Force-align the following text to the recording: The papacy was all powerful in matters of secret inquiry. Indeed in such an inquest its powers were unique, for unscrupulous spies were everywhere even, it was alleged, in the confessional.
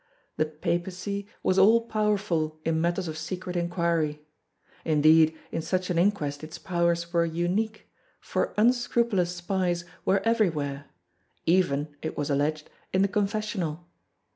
The 0.37 0.45
papacy 0.47 1.27
was 1.43 1.59
all 1.59 1.81
powerful 1.81 2.59
in 2.65 2.81
matters 2.81 3.07
of 3.07 3.19
secret 3.19 3.55
inquiry. 3.55 4.25
Indeed 4.83 5.37
in 5.51 5.61
such 5.61 5.91
an 5.91 5.99
inquest 5.99 6.43
its 6.43 6.57
powers 6.57 7.13
were 7.13 7.23
unique, 7.23 7.87
for 8.19 8.55
unscrupulous 8.57 9.35
spies 9.35 9.85
were 10.03 10.21
everywhere 10.27 10.85
even, 11.45 11.95
it 12.01 12.17
was 12.17 12.31
alleged, 12.31 12.67
in 12.91 13.03
the 13.03 13.07
confessional. 13.07 13.85